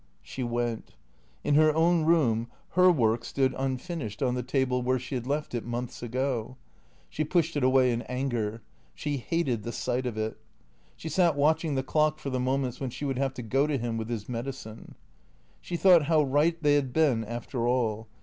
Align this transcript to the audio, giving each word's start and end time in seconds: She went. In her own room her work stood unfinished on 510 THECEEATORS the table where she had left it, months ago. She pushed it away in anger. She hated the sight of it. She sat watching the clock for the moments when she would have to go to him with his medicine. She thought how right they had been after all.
She 0.23 0.41
went. 0.41 0.95
In 1.43 1.53
her 1.53 1.75
own 1.75 2.05
room 2.05 2.47
her 2.69 2.91
work 2.91 3.23
stood 3.23 3.53
unfinished 3.55 4.23
on 4.23 4.29
510 4.29 4.45
THECEEATORS 4.45 4.51
the 4.51 4.57
table 4.71 4.81
where 4.81 4.97
she 4.97 5.13
had 5.13 5.27
left 5.27 5.53
it, 5.53 5.63
months 5.63 6.01
ago. 6.01 6.57
She 7.07 7.23
pushed 7.23 7.55
it 7.55 7.63
away 7.63 7.91
in 7.91 8.01
anger. 8.09 8.63
She 8.95 9.17
hated 9.17 9.61
the 9.61 9.71
sight 9.71 10.07
of 10.07 10.17
it. 10.17 10.39
She 10.95 11.07
sat 11.07 11.35
watching 11.35 11.75
the 11.75 11.83
clock 11.83 12.17
for 12.17 12.31
the 12.31 12.39
moments 12.39 12.79
when 12.79 12.89
she 12.89 13.05
would 13.05 13.19
have 13.19 13.35
to 13.35 13.43
go 13.43 13.67
to 13.67 13.77
him 13.77 13.95
with 13.97 14.09
his 14.09 14.27
medicine. 14.27 14.95
She 15.61 15.77
thought 15.77 16.05
how 16.07 16.23
right 16.23 16.57
they 16.63 16.73
had 16.73 16.93
been 16.93 17.23
after 17.23 17.67
all. 17.67 18.07